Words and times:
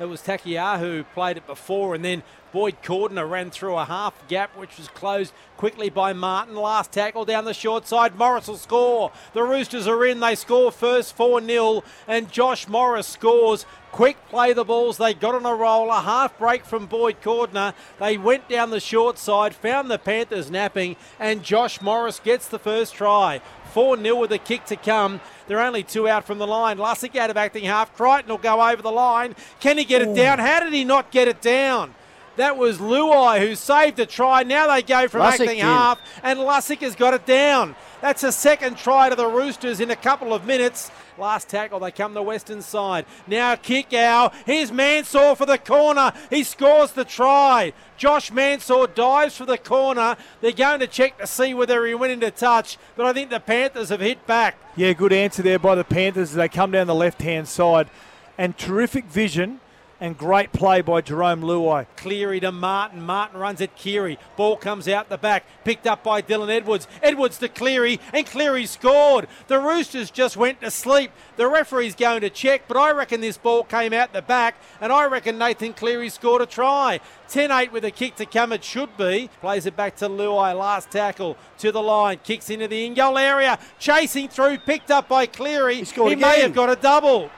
It 0.00 0.04
was 0.04 0.22
Taukeiaho 0.22 0.78
who 0.78 1.04
played 1.04 1.36
it 1.36 1.46
before, 1.46 1.94
and 1.94 2.04
then 2.04 2.22
Boyd 2.52 2.76
Cordner 2.82 3.28
ran 3.28 3.50
through 3.50 3.76
a 3.76 3.84
half 3.84 4.26
gap, 4.28 4.56
which 4.56 4.78
was 4.78 4.88
closed 4.88 5.32
quickly 5.56 5.90
by 5.90 6.12
Martin. 6.12 6.54
Last 6.54 6.92
tackle 6.92 7.24
down 7.24 7.44
the 7.44 7.52
short 7.52 7.86
side. 7.86 8.16
Morris 8.16 8.48
will 8.48 8.56
score. 8.56 9.12
The 9.34 9.42
Roosters 9.42 9.86
are 9.86 10.06
in. 10.06 10.20
They 10.20 10.34
score 10.34 10.70
first 10.70 11.16
4 11.16 11.42
0, 11.42 11.82
and 12.06 12.30
Josh 12.30 12.68
Morris 12.68 13.06
scores. 13.06 13.66
Quick 13.90 14.16
play 14.28 14.52
the 14.52 14.64
balls. 14.64 14.98
They 14.98 15.14
got 15.14 15.34
on 15.34 15.46
a 15.46 15.54
roll. 15.54 15.90
A 15.90 16.00
half 16.00 16.38
break 16.38 16.64
from 16.64 16.86
Boyd 16.86 17.20
Cordner. 17.20 17.74
They 17.98 18.16
went 18.16 18.48
down 18.48 18.70
the 18.70 18.80
short 18.80 19.18
side, 19.18 19.54
found 19.54 19.90
the 19.90 19.98
Panthers 19.98 20.50
napping, 20.50 20.96
and 21.18 21.42
Josh 21.42 21.80
Morris 21.80 22.20
gets 22.20 22.46
the 22.46 22.58
first 22.58 22.94
try. 22.94 23.40
4 23.78 23.96
0 23.96 24.16
with 24.16 24.32
a 24.32 24.38
kick 24.38 24.64
to 24.64 24.74
come. 24.74 25.20
They're 25.46 25.60
only 25.60 25.84
two 25.84 26.08
out 26.08 26.24
from 26.24 26.38
the 26.38 26.48
line. 26.48 26.78
Lussick 26.78 27.14
out 27.14 27.30
of 27.30 27.36
acting 27.36 27.62
half. 27.62 27.94
Crichton 27.94 28.28
will 28.28 28.36
go 28.36 28.60
over 28.60 28.82
the 28.82 28.90
line. 28.90 29.36
Can 29.60 29.78
he 29.78 29.84
get 29.84 30.02
it 30.02 30.16
down? 30.16 30.40
How 30.40 30.58
did 30.58 30.72
he 30.72 30.82
not 30.82 31.12
get 31.12 31.28
it 31.28 31.40
down? 31.40 31.94
That 32.38 32.56
was 32.56 32.78
Luai 32.78 33.40
who 33.40 33.56
saved 33.56 33.98
a 33.98 34.06
try. 34.06 34.44
Now 34.44 34.72
they 34.72 34.82
go 34.82 35.08
from 35.08 35.22
Lussick 35.22 35.32
acting 35.32 35.48
did. 35.48 35.58
half, 35.58 36.00
and 36.22 36.38
Lussick 36.38 36.78
has 36.78 36.94
got 36.94 37.12
it 37.12 37.26
down. 37.26 37.74
That's 38.00 38.22
a 38.22 38.30
second 38.30 38.78
try 38.78 39.08
to 39.08 39.16
the 39.16 39.26
Roosters 39.26 39.80
in 39.80 39.90
a 39.90 39.96
couple 39.96 40.32
of 40.32 40.46
minutes. 40.46 40.92
Last 41.18 41.48
tackle, 41.48 41.80
they 41.80 41.90
come 41.90 42.14
the 42.14 42.22
western 42.22 42.62
side. 42.62 43.06
Now 43.26 43.56
Kikau. 43.56 44.32
Here's 44.46 44.70
Mansour 44.70 45.34
for 45.34 45.46
the 45.46 45.58
corner. 45.58 46.12
He 46.30 46.44
scores 46.44 46.92
the 46.92 47.04
try. 47.04 47.72
Josh 47.96 48.30
Mansour 48.30 48.86
dives 48.86 49.36
for 49.36 49.44
the 49.44 49.58
corner. 49.58 50.16
They're 50.40 50.52
going 50.52 50.78
to 50.78 50.86
check 50.86 51.18
to 51.18 51.26
see 51.26 51.54
whether 51.54 51.84
he 51.86 51.94
went 51.96 52.12
into 52.12 52.30
touch, 52.30 52.78
but 52.94 53.04
I 53.04 53.12
think 53.12 53.30
the 53.30 53.40
Panthers 53.40 53.88
have 53.88 53.98
hit 53.98 54.28
back. 54.28 54.56
Yeah, 54.76 54.92
good 54.92 55.12
answer 55.12 55.42
there 55.42 55.58
by 55.58 55.74
the 55.74 55.82
Panthers 55.82 56.30
as 56.30 56.36
they 56.36 56.48
come 56.48 56.70
down 56.70 56.86
the 56.86 56.94
left 56.94 57.20
hand 57.20 57.48
side. 57.48 57.90
And 58.38 58.56
terrific 58.56 59.06
vision 59.06 59.58
and 60.00 60.16
great 60.16 60.52
play 60.52 60.80
by 60.80 61.00
Jerome 61.00 61.42
Luai. 61.42 61.86
Cleary 61.96 62.40
to 62.40 62.52
Martin. 62.52 63.02
Martin 63.02 63.40
runs 63.40 63.60
at 63.60 63.76
Cleary. 63.76 64.18
Ball 64.36 64.56
comes 64.56 64.88
out 64.88 65.08
the 65.08 65.18
back. 65.18 65.44
Picked 65.64 65.86
up 65.86 66.02
by 66.02 66.22
Dylan 66.22 66.50
Edwards. 66.50 66.86
Edwards 67.02 67.38
to 67.38 67.48
Cleary, 67.48 68.00
and 68.12 68.26
Cleary 68.26 68.66
scored. 68.66 69.26
The 69.48 69.58
Roosters 69.58 70.10
just 70.10 70.36
went 70.36 70.60
to 70.60 70.70
sleep. 70.70 71.10
The 71.36 71.48
referee's 71.48 71.94
going 71.94 72.20
to 72.20 72.30
check, 72.30 72.62
but 72.68 72.76
I 72.76 72.92
reckon 72.92 73.20
this 73.20 73.38
ball 73.38 73.64
came 73.64 73.92
out 73.92 74.12
the 74.12 74.22
back, 74.22 74.56
and 74.80 74.92
I 74.92 75.06
reckon 75.06 75.38
Nathan 75.38 75.72
Cleary 75.72 76.08
scored 76.08 76.42
a 76.42 76.46
try. 76.46 77.00
10 77.28 77.50
8 77.50 77.72
with 77.72 77.84
a 77.84 77.90
kick 77.90 78.16
to 78.16 78.26
come, 78.26 78.52
it 78.52 78.64
should 78.64 78.96
be. 78.96 79.28
Plays 79.40 79.66
it 79.66 79.76
back 79.76 79.96
to 79.96 80.08
Luai. 80.08 80.56
Last 80.56 80.90
tackle 80.90 81.36
to 81.58 81.72
the 81.72 81.82
line. 81.82 82.20
Kicks 82.24 82.50
into 82.50 82.68
the 82.68 82.86
in 82.86 82.94
goal 82.94 83.18
area. 83.18 83.58
Chasing 83.78 84.28
through, 84.28 84.58
picked 84.58 84.90
up 84.90 85.08
by 85.08 85.26
Cleary. 85.26 85.76
He, 85.76 85.84
scored 85.84 86.18
may 86.18 86.34
again. 86.34 86.40
have 86.40 86.54
got 86.54 86.70
a 86.70 86.76
double. 86.76 87.30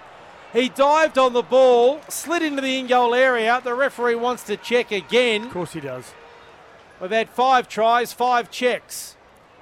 He 0.53 0.69
dived 0.69 1.17
on 1.17 1.33
the 1.33 1.43
ball, 1.43 2.01
slid 2.09 2.43
into 2.43 2.61
the 2.61 2.79
in 2.79 2.87
goal 2.89 3.15
area. 3.15 3.61
The 3.63 3.75
referee 3.75 4.17
wants 4.17 4.43
to 4.45 4.57
check 4.57 4.91
again. 4.91 5.45
Of 5.45 5.53
course 5.53 5.73
he 5.73 5.81
does. 5.81 6.13
We've 7.01 7.11
had 7.11 7.31
five 7.31 7.69
tries, 7.69 8.13
five 8.13 8.51
checks. 8.51 9.17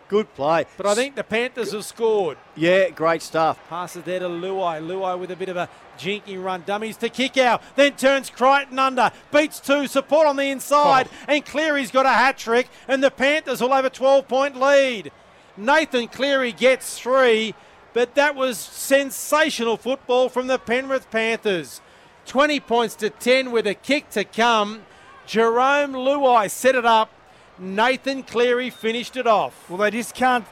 Good 0.08 0.34
play. 0.34 0.64
But 0.78 0.86
I 0.86 0.94
think 0.94 1.16
the 1.16 1.22
Panthers 1.22 1.72
have 1.72 1.84
scored. 1.84 2.38
Yeah, 2.56 2.88
great 2.88 3.20
stuff. 3.20 3.60
Passes 3.68 4.04
there 4.04 4.20
to 4.20 4.28
Luai. 4.28 4.80
Luai 4.80 5.18
with 5.18 5.30
a 5.30 5.36
bit 5.36 5.50
of 5.50 5.58
a 5.58 5.68
jinky 5.98 6.38
run. 6.38 6.62
Dummies 6.64 6.96
to 6.98 7.10
Kikau. 7.10 7.60
Then 7.76 7.92
turns 7.92 8.30
Crichton 8.30 8.78
under. 8.78 9.12
Beats 9.30 9.60
two. 9.60 9.86
Support 9.86 10.26
on 10.26 10.36
the 10.36 10.44
inside. 10.44 11.08
Oh. 11.10 11.24
And 11.28 11.44
Cleary's 11.44 11.90
got 11.90 12.06
a 12.06 12.10
hat 12.10 12.38
trick. 12.38 12.68
And 12.88 13.04
the 13.04 13.10
Panthers 13.10 13.60
will 13.60 13.72
have 13.74 13.84
a 13.84 13.90
12 13.90 14.26
point 14.26 14.56
lead. 14.58 15.12
Nathan 15.58 16.08
Cleary 16.08 16.52
gets 16.52 16.98
three. 16.98 17.54
But 17.98 18.14
that 18.14 18.36
was 18.36 18.58
sensational 18.58 19.76
football 19.76 20.28
from 20.28 20.46
the 20.46 20.56
Penrith 20.56 21.10
Panthers. 21.10 21.80
20 22.26 22.60
points 22.60 22.94
to 22.94 23.10
10 23.10 23.50
with 23.50 23.66
a 23.66 23.74
kick 23.74 24.08
to 24.10 24.22
come. 24.22 24.82
Jerome 25.26 25.94
Luai 25.94 26.48
set 26.48 26.76
it 26.76 26.86
up. 26.86 27.10
Nathan 27.58 28.22
Cleary 28.22 28.70
finished 28.70 29.16
it 29.16 29.26
off. 29.26 29.68
Well, 29.68 29.78
they 29.78 29.90
just 29.90 30.14
can't 30.14 30.44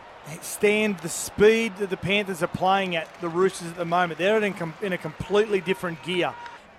stand 0.42 0.98
the 0.98 1.08
speed 1.08 1.76
that 1.76 1.88
the 1.88 1.96
Panthers 1.96 2.42
are 2.42 2.48
playing 2.48 2.96
at 2.96 3.08
the 3.20 3.28
Roosters 3.28 3.68
at 3.68 3.76
the 3.76 3.84
moment. 3.84 4.18
They're 4.18 4.42
in, 4.42 4.74
in 4.82 4.92
a 4.92 4.98
completely 4.98 5.60
different 5.60 6.02
gear. 6.02 6.34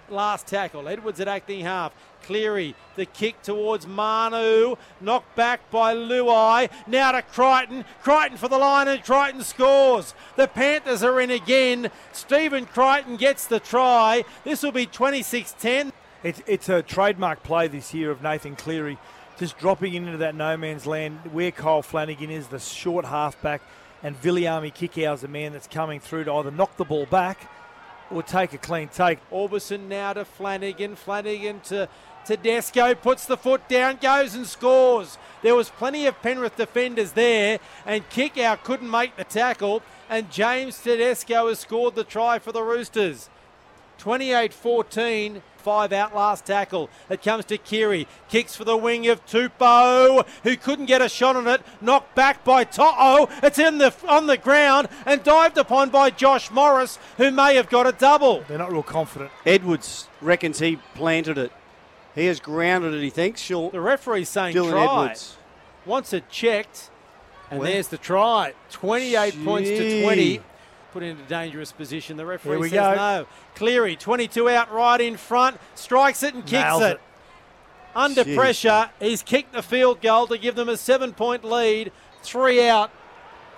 Last 0.10 0.48
tackle. 0.48 0.88
Edwards 0.88 1.20
at 1.20 1.28
acting 1.28 1.62
half. 1.62 1.94
Cleary, 2.24 2.76
the 2.96 3.06
kick 3.06 3.42
towards 3.42 3.88
Manu, 3.88 4.76
knocked 5.00 5.34
back 5.36 5.70
by 5.72 5.96
Luai. 5.96 6.70
Now 6.86 7.14
to 7.14 7.22
Crichton. 7.22 7.86
Crichton 8.02 8.38
for 8.38 8.50
the 8.50 8.58
line 8.58 8.88
and 8.88 9.04
Crichton 9.04 9.44
scores. 9.44 10.14
The 10.36 10.48
Panthers 10.48 11.04
are 11.04 11.22
in 11.22 11.32
again. 11.32 11.90
Stephen 12.12 12.66
Crichton 12.66 13.16
gets 13.16 13.48
the 13.48 13.60
try. 13.60 14.26
This 14.44 14.62
will 14.62 14.74
be 14.74 14.86
26 14.86 15.56
10. 15.60 15.94
It's, 16.24 16.42
it's 16.48 16.68
a 16.68 16.82
trademark 16.82 17.44
play 17.44 17.68
this 17.68 17.94
year 17.94 18.12
of 18.12 18.22
Nathan 18.22 18.56
Cleary, 18.56 18.98
just 19.38 19.58
dropping 19.58 19.94
into 19.94 20.18
that 20.18 20.36
no 20.36 20.58
man's 20.58 20.86
land 20.86 21.20
where 21.32 21.52
Kyle 21.52 21.82
Flanagan 21.82 22.32
is, 22.32 22.48
the 22.48 22.60
short 22.60 23.06
halfback, 23.06 23.62
and 24.04 24.20
Viliami 24.22 24.74
Kikau's 24.74 25.22
the 25.22 25.28
man 25.28 25.54
that's 25.54 25.68
coming 25.68 26.00
through 26.00 26.26
to 26.26 26.34
either 26.34 26.52
knock 26.52 26.76
the 26.76 26.86
ball 26.86 27.06
back 27.06 27.50
or 28.12 28.24
take 28.24 28.54
a 28.54 28.58
clean 28.58 28.88
take. 28.88 29.20
Orbison 29.32 29.88
now 29.88 30.14
to 30.14 30.26
Flanagan. 30.26 30.96
Flanagan 30.96 31.60
to 31.62 31.90
Tedesco 32.26 32.94
puts 32.94 33.26
the 33.26 33.38
foot 33.38 33.68
down, 33.70 33.98
goes 34.02 34.36
and 34.36 34.46
scores. 34.46 35.18
There 35.42 35.56
was 35.56 35.70
plenty 35.70 36.06
of 36.08 36.22
Penrith 36.22 36.58
defenders 36.58 37.14
there, 37.14 37.60
and 37.86 38.10
Kikau 38.10 38.62
couldn't 38.64 38.92
make 38.92 39.16
the 39.16 39.24
tackle. 39.24 39.82
And 40.10 40.32
James 40.32 40.82
Tedesco 40.82 41.48
has 41.48 41.60
scored 41.60 41.96
the 41.96 42.04
try 42.04 42.40
for 42.40 42.52
the 42.52 42.64
Roosters. 42.64 43.30
28 43.98 44.54
14, 44.54 45.42
five 45.58 45.92
out 45.92 46.16
last 46.16 46.46
tackle. 46.46 46.90
It 47.10 47.22
comes 47.22 47.46
to 47.46 47.58
Kiri. 47.58 48.08
Kicks 48.30 48.56
for 48.56 48.64
the 48.64 48.78
wing 48.78 49.08
of 49.08 49.26
Tupou, 49.26 50.26
who 50.44 50.56
couldn't 50.58 50.86
get 50.86 51.02
a 51.02 51.10
shot 51.10 51.36
on 51.36 51.48
it. 51.48 51.62
Knocked 51.82 52.16
back 52.16 52.44
by 52.44 52.64
To'o. 52.64 53.28
It's 53.44 53.60
in 53.60 53.78
the 53.80 53.94
on 54.08 54.28
the 54.28 54.38
ground 54.38 54.88
and 55.06 55.24
dived 55.24 55.58
upon 55.58 55.90
by 55.90 56.10
Josh 56.10 56.52
Morris, 56.52 57.00
who 57.18 57.32
may 57.32 57.56
have 57.56 57.70
got 57.70 57.88
a 57.88 57.92
double. 57.92 58.44
They're 58.48 58.58
not 58.58 58.72
real 58.72 58.84
confident. 58.84 59.32
Edwards 59.46 60.08
reckons 60.22 60.60
he 60.60 60.78
planted 60.96 61.38
it. 61.38 61.52
He 62.16 62.26
has 62.26 62.40
grounded 62.40 62.94
it, 62.96 63.02
he 63.04 63.10
thinks. 63.12 63.42
Sure. 63.42 63.70
The 63.70 63.82
referee's 63.82 64.30
saying 64.30 64.56
Dylan 64.56 64.72
try. 64.72 64.84
Edwards. 65.04 65.38
Wants 65.86 66.14
it 66.14 66.30
checked. 66.30 66.90
And 67.52 67.60
Well. 67.60 67.72
there's 67.72 67.88
the 67.90 67.98
try. 67.98 68.54
28 68.72 69.46
points 69.46 69.70
to 69.70 70.02
20. 70.04 70.42
Put 70.98 71.04
into 71.04 71.22
dangerous 71.26 71.72
position. 71.72 72.18
The 72.18 72.26
referee 72.26 72.58
we 72.58 72.70
says 72.70 72.80
go. 72.80 72.96
no. 72.96 73.28
Cleary, 73.54 73.96
22 73.96 74.50
out 74.50 74.74
right 74.74 75.00
in 75.00 75.16
front, 75.16 75.60
strikes 75.76 76.24
it 76.24 76.34
and 76.34 76.42
kicks 76.44 76.54
Nails 76.54 76.82
it. 76.82 76.92
it. 76.94 77.02
Under 77.96 78.24
Jeez. 78.24 78.36
pressure, 78.36 78.90
he's 79.00 79.22
kicked 79.22 79.54
the 79.54 79.62
field 79.62 80.02
goal 80.02 80.26
to 80.26 80.40
give 80.40 80.56
them 80.56 80.68
a 80.70 80.76
seven 80.76 81.14
point 81.14 81.44
lead. 81.44 81.92
Three 82.24 82.68
out 82.68 82.90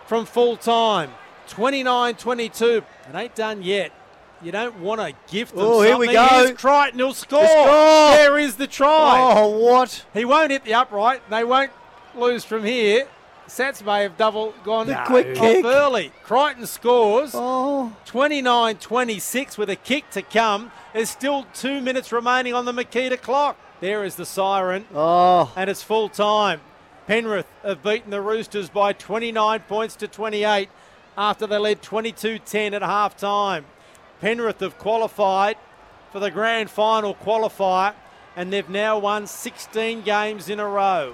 from 0.05 0.25
full 0.25 0.57
time. 0.57 1.11
29 1.47 2.15
22. 2.15 2.65
It 3.07 3.15
ain't 3.15 3.35
done 3.35 3.63
yet. 3.63 3.93
You 4.41 4.51
don't 4.51 4.81
want 4.81 4.99
to 4.99 5.13
gift 5.33 5.55
them 5.55 5.63
Oh, 5.65 5.81
here 5.81 5.97
we 5.97 6.11
go. 6.11 6.27
Here's 6.27 6.51
Crichton, 6.59 6.99
he'll 6.99 7.13
score. 7.13 7.45
score. 7.47 7.65
There 8.17 8.37
is 8.37 8.57
the 8.57 8.67
try. 8.67 9.17
Oh, 9.33 9.47
what? 9.59 10.05
He 10.13 10.25
won't 10.25 10.51
hit 10.51 10.65
the 10.65 10.73
upright. 10.73 11.21
They 11.29 11.45
won't 11.45 11.71
lose 12.15 12.43
from 12.43 12.65
here. 12.65 13.07
Sats 13.49 13.83
may 13.83 14.03
have 14.03 14.15
double 14.17 14.53
gone 14.63 14.87
The 14.87 15.01
quick 15.05 15.35
kick. 15.35 15.65
early. 15.65 16.11
Crichton 16.23 16.65
scores 16.65 17.31
Oh. 17.33 17.91
29 18.05 18.77
26 18.77 19.57
with 19.57 19.69
a 19.69 19.75
kick 19.75 20.09
to 20.11 20.21
come. 20.21 20.71
There's 20.93 21.09
still 21.09 21.45
two 21.53 21.81
minutes 21.81 22.11
remaining 22.11 22.53
on 22.53 22.65
the 22.65 22.71
Makita 22.71 23.21
clock. 23.21 23.57
There 23.81 24.03
is 24.03 24.15
the 24.15 24.25
siren, 24.25 24.85
Oh. 24.93 25.51
and 25.55 25.69
it's 25.69 25.81
full 25.83 26.09
time. 26.09 26.61
Penrith 27.07 27.47
have 27.63 27.81
beaten 27.81 28.11
the 28.11 28.21
Roosters 28.21 28.69
by 28.69 28.93
29 28.93 29.61
points 29.61 29.95
to 29.97 30.07
28 30.07 30.69
after 31.17 31.47
they 31.47 31.57
led 31.57 31.81
22 31.81 32.39
10 32.39 32.73
at 32.73 32.81
half 32.83 33.17
time. 33.17 33.65
Penrith 34.21 34.59
have 34.59 34.77
qualified 34.77 35.57
for 36.11 36.19
the 36.19 36.29
grand 36.29 36.69
final 36.69 37.15
qualifier, 37.15 37.93
and 38.35 38.53
they've 38.53 38.69
now 38.69 38.97
won 38.99 39.25
16 39.27 40.01
games 40.01 40.49
in 40.49 40.59
a 40.59 40.67
row. 40.67 41.13